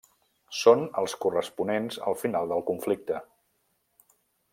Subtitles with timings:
[0.59, 3.21] Són els corresponents al final del conflicte.